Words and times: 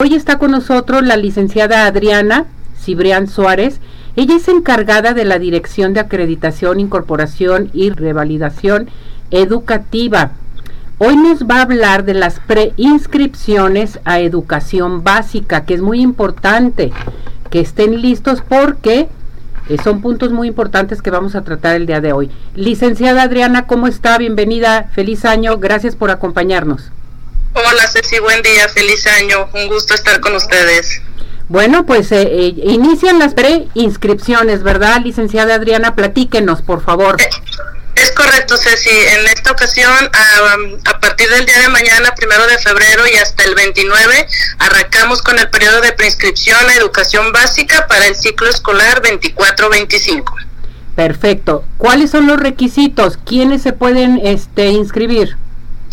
Hoy 0.00 0.14
está 0.14 0.38
con 0.38 0.52
nosotros 0.52 1.02
la 1.02 1.16
licenciada 1.16 1.84
Adriana 1.84 2.44
Cibrián 2.80 3.26
Suárez. 3.26 3.80
Ella 4.14 4.36
es 4.36 4.46
encargada 4.46 5.12
de 5.12 5.24
la 5.24 5.40
Dirección 5.40 5.92
de 5.92 5.98
Acreditación, 5.98 6.78
Incorporación 6.78 7.68
y 7.72 7.90
Revalidación 7.90 8.90
Educativa. 9.32 10.30
Hoy 10.98 11.16
nos 11.16 11.46
va 11.48 11.56
a 11.56 11.62
hablar 11.62 12.04
de 12.04 12.14
las 12.14 12.38
preinscripciones 12.38 13.98
a 14.04 14.20
educación 14.20 15.02
básica, 15.02 15.64
que 15.64 15.74
es 15.74 15.80
muy 15.80 16.00
importante 16.00 16.92
que 17.50 17.58
estén 17.58 18.00
listos 18.00 18.40
porque 18.48 19.08
eh, 19.68 19.78
son 19.82 20.00
puntos 20.00 20.30
muy 20.30 20.46
importantes 20.46 21.02
que 21.02 21.10
vamos 21.10 21.34
a 21.34 21.42
tratar 21.42 21.74
el 21.74 21.86
día 21.86 22.00
de 22.00 22.12
hoy. 22.12 22.30
Licenciada 22.54 23.22
Adriana, 23.22 23.66
¿cómo 23.66 23.88
está? 23.88 24.16
Bienvenida, 24.16 24.90
feliz 24.92 25.24
año, 25.24 25.58
gracias 25.58 25.96
por 25.96 26.12
acompañarnos. 26.12 26.92
Hola 27.66 27.88
Ceci, 27.88 28.20
buen 28.20 28.40
día, 28.42 28.68
feliz 28.68 29.04
año, 29.08 29.48
un 29.52 29.66
gusto 29.66 29.92
estar 29.92 30.20
con 30.20 30.32
ustedes. 30.36 31.02
Bueno, 31.48 31.86
pues 31.86 32.12
eh, 32.12 32.22
eh, 32.22 32.54
inician 32.62 33.18
las 33.18 33.34
preinscripciones, 33.34 34.62
¿verdad, 34.62 35.00
licenciada 35.02 35.56
Adriana? 35.56 35.96
Platíquenos, 35.96 36.62
por 36.62 36.84
favor. 36.84 37.20
Eh, 37.20 37.28
es 37.96 38.12
correcto, 38.12 38.56
Ceci. 38.56 38.90
En 38.90 39.26
esta 39.26 39.50
ocasión, 39.50 39.90
a, 40.84 41.00
partir 41.00 41.28
del 41.30 41.46
día 41.46 41.58
de 41.58 41.68
mañana, 41.68 42.14
primero 42.14 42.46
de 42.46 42.58
febrero 42.58 43.02
y 43.12 43.16
hasta 43.16 43.42
el 43.42 43.56
29, 43.56 44.28
arrancamos 44.60 45.20
con 45.22 45.36
el 45.40 45.50
periodo 45.50 45.80
de 45.80 45.92
preinscripción 45.92 46.64
a 46.70 46.74
educación 46.74 47.32
básica 47.32 47.88
para 47.88 48.06
el 48.06 48.14
ciclo 48.14 48.48
escolar 48.48 49.02
24-25. 49.02 50.32
Perfecto. 50.94 51.64
¿Cuáles 51.76 52.12
son 52.12 52.28
los 52.28 52.38
requisitos? 52.38 53.18
¿Quiénes 53.24 53.62
se 53.62 53.72
pueden 53.72 54.20
este, 54.22 54.66
inscribir? 54.66 55.36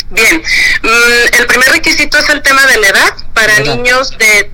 Bien, 0.10 0.42
mm, 0.84 1.40
el 1.40 1.48
primer 1.48 1.70
requisito 1.70 2.18
es 2.18 2.30
el 2.30 2.42
tema 2.42 2.66
de 2.68 2.78
la 2.78 2.88
edad 2.90 3.14
para 3.34 3.60
niños 3.60 4.16
de 4.18 4.52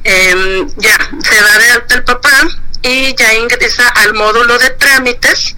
Em, 0.04 0.68
ya, 0.78 0.98
se 1.24 1.36
da 1.36 1.58
de 1.60 1.72
alta 1.72 1.96
el 1.96 2.04
papá 2.04 2.48
y 2.82 3.14
ya 3.16 3.34
ingresa 3.36 3.88
al 3.90 4.14
módulo 4.14 4.58
de 4.58 4.70
trámites 4.72 5.56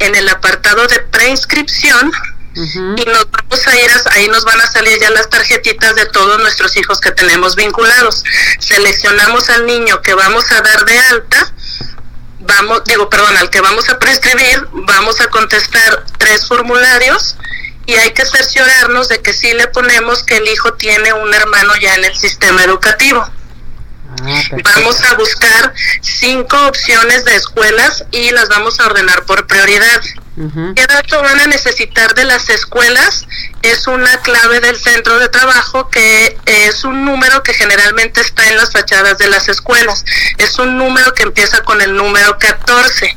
en 0.00 0.14
el 0.14 0.28
apartado 0.28 0.86
de 0.86 0.98
preinscripción 1.00 2.12
y 2.56 3.04
nos 3.04 3.30
vamos 3.30 3.66
a 3.66 3.76
ir, 3.76 3.90
ahí 4.12 4.28
nos 4.28 4.44
van 4.44 4.60
a 4.60 4.66
salir 4.66 4.98
ya 4.98 5.10
las 5.10 5.28
tarjetitas 5.28 5.94
de 5.94 6.06
todos 6.06 6.40
nuestros 6.40 6.74
hijos 6.76 7.00
que 7.00 7.10
tenemos 7.10 7.54
vinculados. 7.54 8.24
Seleccionamos 8.58 9.50
al 9.50 9.66
niño 9.66 10.00
que 10.00 10.14
vamos 10.14 10.50
a 10.52 10.62
dar 10.62 10.84
de 10.86 10.98
alta, 10.98 11.52
vamos, 12.40 12.82
digo, 12.84 13.10
perdón, 13.10 13.36
al 13.36 13.50
que 13.50 13.60
vamos 13.60 13.88
a 13.90 13.98
prescribir, 13.98 14.66
vamos 14.72 15.20
a 15.20 15.26
contestar 15.28 16.06
tres 16.18 16.46
formularios 16.46 17.36
y 17.84 17.94
hay 17.94 18.12
que 18.12 18.24
cerciorarnos 18.24 19.08
de 19.08 19.20
que 19.20 19.34
sí 19.34 19.52
le 19.52 19.68
ponemos 19.68 20.22
que 20.22 20.38
el 20.38 20.48
hijo 20.48 20.74
tiene 20.74 21.12
un 21.12 21.32
hermano 21.34 21.74
ya 21.76 21.94
en 21.94 22.04
el 22.04 22.16
sistema 22.16 22.64
educativo. 22.64 23.28
Ah, 24.28 24.42
vamos 24.74 25.00
a 25.02 25.14
buscar 25.14 25.72
cinco 26.00 26.66
opciones 26.66 27.24
de 27.24 27.36
escuelas 27.36 28.04
y 28.10 28.30
las 28.30 28.48
vamos 28.48 28.80
a 28.80 28.86
ordenar 28.86 29.24
por 29.24 29.46
prioridad. 29.46 30.00
¿Qué 30.74 30.86
dato 30.86 31.22
van 31.22 31.40
a 31.40 31.46
necesitar 31.46 32.14
de 32.14 32.24
las 32.24 32.50
escuelas? 32.50 33.26
Es 33.62 33.86
una 33.86 34.18
clave 34.18 34.60
del 34.60 34.76
centro 34.76 35.18
de 35.18 35.30
trabajo 35.30 35.88
que 35.88 36.36
es 36.44 36.84
un 36.84 37.06
número 37.06 37.42
que 37.42 37.54
generalmente 37.54 38.20
está 38.20 38.46
en 38.48 38.56
las 38.58 38.70
fachadas 38.70 39.16
de 39.16 39.28
las 39.28 39.48
escuelas. 39.48 40.04
Es 40.36 40.58
un 40.58 40.76
número 40.76 41.14
que 41.14 41.22
empieza 41.22 41.62
con 41.62 41.80
el 41.80 41.94
número 41.96 42.36
14. 42.38 43.16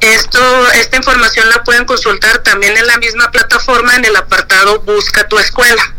Esto, 0.00 0.72
esta 0.72 0.96
información 0.96 1.48
la 1.50 1.62
pueden 1.62 1.84
consultar 1.84 2.38
también 2.38 2.76
en 2.76 2.86
la 2.86 2.96
misma 2.98 3.30
plataforma 3.30 3.94
en 3.96 4.04
el 4.04 4.16
apartado 4.16 4.80
Busca 4.80 5.28
tu 5.28 5.38
escuela. 5.38 5.95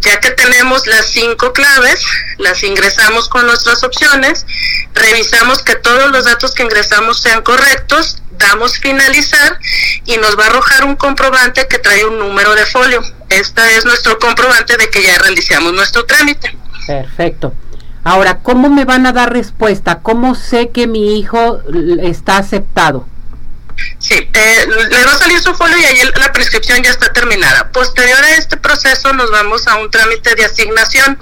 Ya 0.00 0.18
que 0.18 0.30
tenemos 0.30 0.86
las 0.86 1.06
cinco 1.06 1.52
claves, 1.52 2.04
las 2.38 2.62
ingresamos 2.64 3.28
con 3.28 3.46
nuestras 3.46 3.84
opciones, 3.84 4.44
revisamos 4.92 5.62
que 5.62 5.76
todos 5.76 6.10
los 6.10 6.24
datos 6.24 6.52
que 6.52 6.64
ingresamos 6.64 7.20
sean 7.20 7.42
correctos, 7.42 8.20
damos 8.32 8.78
finalizar 8.78 9.58
y 10.04 10.16
nos 10.16 10.38
va 10.38 10.44
a 10.44 10.46
arrojar 10.48 10.84
un 10.84 10.96
comprobante 10.96 11.68
que 11.68 11.78
trae 11.78 12.04
un 12.04 12.18
número 12.18 12.54
de 12.54 12.66
folio. 12.66 13.02
Este 13.28 13.76
es 13.76 13.84
nuestro 13.84 14.18
comprobante 14.18 14.76
de 14.76 14.90
que 14.90 15.02
ya 15.02 15.16
realizamos 15.18 15.72
nuestro 15.72 16.04
trámite. 16.04 16.56
Perfecto. 16.86 17.54
Ahora, 18.02 18.40
¿cómo 18.40 18.68
me 18.68 18.84
van 18.84 19.06
a 19.06 19.12
dar 19.12 19.32
respuesta? 19.32 20.00
¿Cómo 20.00 20.34
sé 20.34 20.70
que 20.70 20.86
mi 20.86 21.18
hijo 21.18 21.60
está 22.02 22.36
aceptado? 22.36 23.06
Sí, 23.98 24.14
eh, 24.14 24.66
le 24.90 25.04
va 25.04 25.12
a 25.12 25.18
salir 25.18 25.40
su 25.40 25.54
folio 25.54 25.78
y 25.78 25.84
ahí 25.84 26.10
la 26.16 26.32
prescripción 26.32 26.82
ya 26.82 26.90
está 26.90 27.12
terminada. 27.12 27.70
Posterior 27.72 28.22
a 28.22 28.30
este 28.36 28.56
proceso 28.56 29.12
nos 29.14 29.30
vamos 29.30 29.66
a 29.66 29.76
un 29.76 29.90
trámite 29.90 30.34
de 30.34 30.44
asignación. 30.44 31.18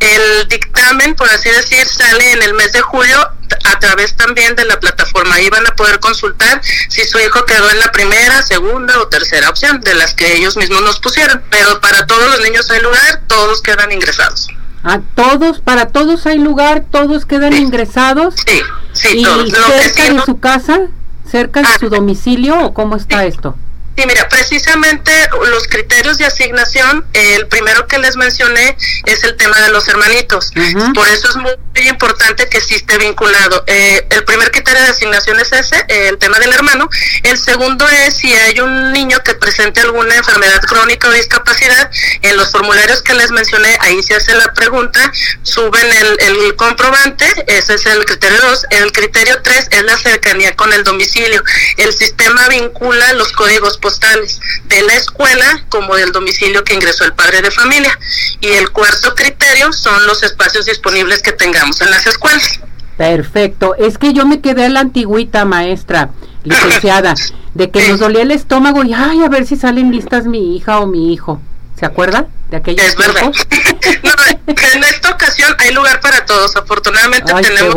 El 0.00 0.48
dictamen, 0.48 1.14
por 1.14 1.28
así 1.30 1.48
decir, 1.50 1.86
sale 1.86 2.32
en 2.32 2.42
el 2.42 2.54
mes 2.54 2.72
de 2.72 2.80
julio 2.82 3.18
a 3.64 3.78
través 3.78 4.14
también 4.14 4.54
de 4.56 4.64
la 4.66 4.78
plataforma. 4.78 5.40
Iban 5.40 5.66
a 5.66 5.74
poder 5.74 6.00
consultar 6.00 6.60
si 6.62 7.04
su 7.04 7.18
hijo 7.18 7.44
quedó 7.44 7.70
en 7.70 7.78
la 7.80 7.90
primera, 7.92 8.42
segunda 8.42 8.98
o 9.00 9.08
tercera 9.08 9.48
opción 9.48 9.80
de 9.80 9.94
las 9.94 10.14
que 10.14 10.36
ellos 10.36 10.56
mismos 10.56 10.82
nos 10.82 11.00
pusieron. 11.00 11.42
Pero 11.50 11.80
para 11.80 12.06
todos 12.06 12.30
los 12.30 12.40
niños 12.40 12.70
hay 12.70 12.80
lugar, 12.82 13.22
todos 13.26 13.62
quedan 13.62 13.90
ingresados. 13.90 14.48
A 14.84 15.00
todos, 15.14 15.60
para 15.60 15.86
todos 15.88 16.26
hay 16.26 16.38
lugar, 16.38 16.84
todos 16.90 17.26
quedan 17.26 17.54
ingresados. 17.54 18.34
Sí, 18.46 18.62
sí, 18.92 19.18
¿Y 19.18 19.50
cerca 19.50 20.14
de 20.14 20.20
su 20.24 20.38
casa, 20.38 20.80
cerca 21.30 21.60
de 21.60 21.68
ah. 21.68 21.76
su 21.78 21.88
domicilio 21.88 22.66
o 22.66 22.74
cómo 22.74 22.96
está 22.96 23.24
esto? 23.24 23.54
Sí, 23.98 24.06
mira, 24.06 24.28
precisamente 24.28 25.10
los 25.50 25.66
criterios 25.66 26.18
de 26.18 26.24
asignación, 26.24 27.04
el 27.14 27.48
primero 27.48 27.88
que 27.88 27.98
les 27.98 28.14
mencioné 28.14 28.76
es 29.06 29.24
el 29.24 29.36
tema 29.36 29.60
de 29.60 29.70
los 29.70 29.88
hermanitos. 29.88 30.52
Por 30.94 31.08
eso 31.08 31.28
es 31.28 31.34
muy 31.34 31.50
importante 31.88 32.48
que 32.48 32.60
sí 32.60 32.76
esté 32.76 32.96
vinculado. 32.98 33.64
Eh, 33.66 34.06
el 34.10 34.24
primer 34.24 34.52
criterio 34.52 34.80
de 34.82 34.90
asignación 34.90 35.40
es 35.40 35.50
ese, 35.50 35.84
el 35.88 36.16
tema 36.18 36.38
del 36.38 36.52
hermano. 36.52 36.88
El 37.24 37.38
segundo 37.38 37.88
es 37.88 38.18
si 38.18 38.32
hay 38.32 38.60
un 38.60 38.92
niño 38.92 39.18
que 39.24 39.34
presente 39.34 39.80
alguna 39.80 40.14
enfermedad 40.14 40.60
crónica 40.60 41.08
o 41.08 41.10
discapacidad. 41.10 41.90
En 42.22 42.36
los 42.36 42.52
formularios 42.52 43.02
que 43.02 43.14
les 43.14 43.32
mencioné, 43.32 43.78
ahí 43.80 44.00
se 44.04 44.14
hace 44.14 44.32
la 44.36 44.52
pregunta, 44.54 45.10
suben 45.42 45.90
el, 45.90 46.18
el 46.20 46.54
comprobante, 46.54 47.26
ese 47.48 47.74
es 47.74 47.86
el 47.86 48.04
criterio 48.04 48.38
2. 48.42 48.66
El 48.70 48.92
criterio 48.92 49.42
3 49.42 49.68
es 49.72 49.82
la 49.82 49.98
cercanía 49.98 50.54
con 50.54 50.72
el 50.72 50.84
domicilio. 50.84 51.42
El 51.78 51.92
sistema 51.92 52.46
vincula 52.46 53.12
los 53.14 53.32
códigos 53.32 53.76
postales 53.88 54.38
de 54.66 54.82
la 54.82 54.94
escuela 54.96 55.64
como 55.70 55.96
del 55.96 56.12
domicilio 56.12 56.62
que 56.62 56.74
ingresó 56.74 57.04
el 57.06 57.14
padre 57.14 57.40
de 57.40 57.50
familia. 57.50 57.98
Y 58.38 58.48
el 58.48 58.70
cuarto 58.70 59.14
criterio 59.14 59.72
son 59.72 60.06
los 60.06 60.22
espacios 60.22 60.66
disponibles 60.66 61.22
que 61.22 61.32
tengamos 61.32 61.80
en 61.80 61.90
las 61.90 62.06
escuelas. 62.06 62.60
Perfecto. 62.98 63.74
Es 63.76 63.96
que 63.96 64.12
yo 64.12 64.26
me 64.26 64.42
quedé 64.42 64.66
en 64.66 64.74
la 64.74 64.80
antigüita, 64.80 65.46
maestra, 65.46 66.10
licenciada, 66.44 67.14
de 67.54 67.70
que 67.70 67.88
nos 67.88 67.98
dolía 67.98 68.22
el 68.22 68.30
estómago 68.30 68.84
y, 68.84 68.92
ay, 68.92 69.22
a 69.22 69.28
ver 69.30 69.46
si 69.46 69.56
salen 69.56 69.90
listas 69.90 70.26
mi 70.26 70.54
hija 70.54 70.80
o 70.80 70.86
mi 70.86 71.14
hijo. 71.14 71.40
¿Se 71.80 71.86
acuerda 71.86 72.26
de 72.50 72.58
aquellos 72.58 72.84
Es 72.84 72.96
verdad. 72.96 73.32
en 74.46 74.84
esta 74.84 75.10
ocasión 75.10 75.54
hay 75.60 75.72
lugar 75.72 76.00
para 76.00 76.26
todos. 76.26 76.54
Afortunadamente 76.56 77.32
tenemos 77.40 77.74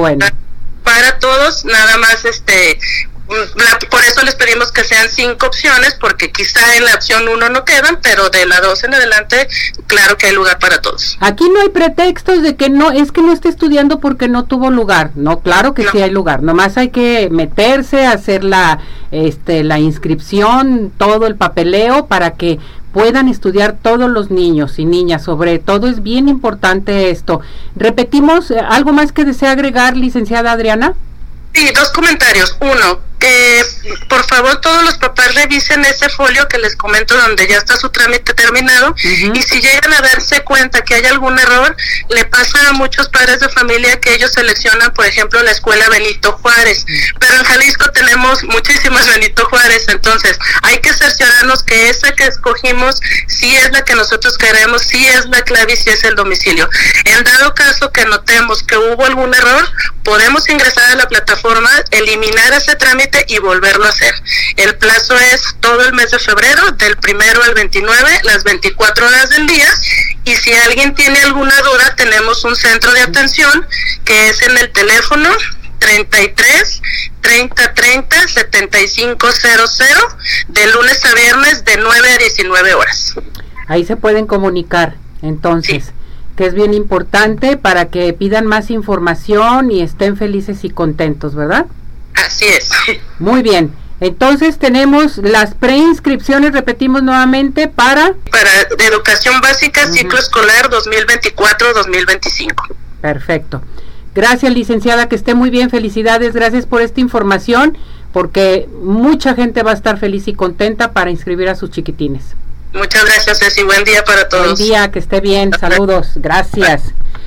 para 0.83 1.19
todos, 1.19 1.63
nada 1.63 1.97
más 1.97 2.25
este 2.25 2.79
por 3.89 4.03
eso 4.03 4.23
les 4.23 4.35
pedimos 4.35 4.71
que 4.71 4.83
sean 4.83 5.07
cinco 5.09 5.47
opciones, 5.47 5.95
porque 5.99 6.31
quizá 6.31 6.75
en 6.75 6.85
la 6.85 6.95
opción 6.95 7.27
uno 7.27 7.49
no 7.49 7.65
quedan, 7.65 7.99
pero 8.01 8.29
de 8.29 8.45
la 8.45 8.59
dos 8.61 8.83
en 8.83 8.93
adelante, 8.93 9.47
claro 9.87 10.17
que 10.17 10.27
hay 10.27 10.33
lugar 10.33 10.59
para 10.59 10.81
todos. 10.81 11.17
Aquí 11.19 11.49
no 11.49 11.61
hay 11.61 11.69
pretextos 11.69 12.41
de 12.41 12.55
que 12.55 12.69
no, 12.69 12.91
es 12.91 13.11
que 13.11 13.21
no 13.21 13.31
esté 13.31 13.49
estudiando 13.49 13.99
porque 13.99 14.27
no 14.27 14.45
tuvo 14.45 14.69
lugar. 14.69 15.11
No, 15.15 15.41
claro 15.41 15.73
que 15.73 15.87
sí 15.87 16.01
hay 16.01 16.11
lugar. 16.11 16.43
Nomás 16.43 16.77
hay 16.77 16.89
que 16.89 17.29
meterse, 17.31 18.05
hacer 18.05 18.43
la, 18.43 18.79
este, 19.11 19.63
la 19.63 19.79
inscripción, 19.79 20.91
todo 20.97 21.27
el 21.27 21.35
papeleo 21.35 22.07
para 22.07 22.31
que 22.33 22.59
puedan 22.93 23.29
estudiar 23.29 23.77
todos 23.81 24.09
los 24.09 24.31
niños 24.31 24.77
y 24.77 24.85
niñas, 24.85 25.23
sobre 25.23 25.59
todo 25.59 25.87
es 25.87 26.03
bien 26.03 26.27
importante 26.27 27.09
esto. 27.09 27.41
Repetimos, 27.75 28.51
eh, 28.51 28.59
¿algo 28.59 28.91
más 28.91 29.11
que 29.11 29.23
desea 29.23 29.51
agregar, 29.51 29.95
licenciada 29.95 30.51
Adriana? 30.51 30.93
Sí, 31.53 31.69
dos 31.73 31.89
comentarios. 31.91 32.57
Uno, 32.59 32.99
que 33.21 33.63
por 34.09 34.25
favor 34.25 34.59
todos 34.61 34.83
los 34.83 34.97
papás 34.97 35.35
revisen 35.35 35.85
ese 35.85 36.09
folio 36.09 36.47
que 36.47 36.57
les 36.57 36.75
comento 36.75 37.15
donde 37.15 37.47
ya 37.47 37.57
está 37.57 37.77
su 37.77 37.89
trámite 37.89 38.33
terminado. 38.33 38.93
Y 38.97 39.41
si 39.43 39.61
llegan 39.61 39.93
a 39.93 40.01
darse 40.01 40.43
cuenta 40.43 40.81
que 40.81 40.95
hay 40.95 41.05
algún 41.05 41.37
error, 41.37 41.75
le 42.09 42.25
pasa 42.25 42.69
a 42.69 42.73
muchos 42.73 43.07
padres 43.09 43.39
de 43.39 43.47
familia 43.49 43.99
que 44.01 44.15
ellos 44.15 44.33
seleccionan, 44.33 44.91
por 44.93 45.05
ejemplo, 45.05 45.41
la 45.43 45.51
escuela 45.51 45.87
Benito 45.89 46.33
Juárez, 46.41 46.85
pero 47.19 47.35
en 47.35 47.43
Jalisco 47.43 47.89
tenemos 47.91 48.43
muchísimas 48.45 49.07
Benito 49.07 49.45
Juárez, 49.45 49.85
entonces 49.87 50.37
hay 50.63 50.79
que 50.79 50.91
cerciorarnos 50.91 51.63
que 51.63 51.89
esa 51.89 52.11
que 52.13 52.25
escogimos 52.25 52.99
sí 53.27 53.55
es 53.55 53.71
la 53.71 53.83
que 53.83 53.95
nosotros 53.95 54.37
queremos, 54.37 54.81
sí 54.81 55.07
es 55.07 55.25
la 55.27 55.43
clave 55.43 55.73
y 55.73 55.77
sí 55.77 55.91
es 55.91 56.03
el 56.03 56.15
domicilio. 56.15 56.67
En 57.05 57.23
dado 57.23 57.53
caso 57.53 57.91
que 57.91 58.03
notemos 58.05 58.63
que 58.63 58.77
hubo 58.77 59.05
algún 59.05 59.33
error, 59.33 59.69
podemos 60.03 60.49
ingresar 60.49 60.91
a 60.91 60.95
la 60.95 61.07
plataforma, 61.07 61.69
eliminar 61.91 62.53
ese 62.53 62.75
trámite 62.75 63.10
y 63.27 63.39
volverlo 63.39 63.85
a 63.85 63.89
hacer. 63.89 64.13
El 64.57 64.75
plazo 64.75 65.15
es 65.17 65.55
todo 65.59 65.81
el 65.85 65.93
mes 65.93 66.11
de 66.11 66.19
febrero, 66.19 66.71
del 66.71 66.97
primero 66.97 67.43
al 67.43 67.53
29, 67.53 68.21
las 68.23 68.43
24 68.43 69.07
horas 69.07 69.29
del 69.29 69.47
día. 69.47 69.67
Y 70.25 70.35
si 70.35 70.53
alguien 70.53 70.93
tiene 70.93 71.19
alguna 71.19 71.55
duda, 71.61 71.95
tenemos 71.95 72.43
un 72.43 72.55
centro 72.55 72.91
de 72.93 73.01
atención 73.01 73.67
que 74.05 74.29
es 74.29 74.41
en 74.41 74.57
el 74.57 74.71
teléfono 74.71 75.29
33 75.79 76.81
30 77.21 77.73
30 77.73 78.27
75 78.27 79.27
00 79.31 79.63
de 80.47 80.71
lunes 80.71 81.05
a 81.05 81.15
viernes 81.15 81.65
de 81.65 81.77
9 81.77 82.09
a 82.11 82.17
19 82.17 82.73
horas. 82.73 83.15
Ahí 83.67 83.85
se 83.85 83.95
pueden 83.95 84.27
comunicar, 84.27 84.95
entonces, 85.21 85.91
que 86.35 86.45
es 86.45 86.53
bien 86.53 86.73
importante 86.73 87.57
para 87.57 87.85
que 87.85 88.13
pidan 88.13 88.45
más 88.45 88.69
información 88.69 89.71
y 89.71 89.81
estén 89.81 90.17
felices 90.17 90.63
y 90.63 90.69
contentos, 90.69 91.35
¿verdad? 91.35 91.67
Así 92.25 92.45
es. 92.45 92.69
Muy 93.19 93.41
bien. 93.41 93.73
Entonces 93.99 94.57
tenemos 94.57 95.17
las 95.17 95.53
preinscripciones, 95.53 96.53
repetimos 96.53 97.03
nuevamente, 97.03 97.67
para... 97.67 98.15
Para 98.31 98.49
de 98.75 98.85
educación 98.85 99.39
básica, 99.41 99.85
ciclo 99.87 100.17
escolar 100.17 100.71
2024-2025. 100.71 102.75
Perfecto. 102.99 103.61
Gracias, 104.15 104.51
licenciada, 104.51 105.07
que 105.07 105.15
esté 105.15 105.35
muy 105.35 105.51
bien. 105.51 105.69
Felicidades, 105.69 106.33
gracias 106.33 106.65
por 106.65 106.81
esta 106.81 106.99
información, 106.99 107.77
porque 108.11 108.67
mucha 108.81 109.35
gente 109.35 109.61
va 109.61 109.71
a 109.71 109.75
estar 109.75 109.99
feliz 109.99 110.27
y 110.27 110.33
contenta 110.33 110.93
para 110.93 111.11
inscribir 111.11 111.47
a 111.47 111.55
sus 111.55 111.69
chiquitines. 111.69 112.35
Muchas 112.73 113.05
gracias, 113.05 113.39
Ceci. 113.39 113.63
Buen 113.63 113.83
día 113.83 114.03
para 114.03 114.27
todos. 114.27 114.57
Buen 114.57 114.67
día, 114.67 114.91
que 114.91 114.99
esté 114.99 115.21
bien. 115.21 115.51
Saludos. 115.59 116.13
Gracias. 116.15 116.93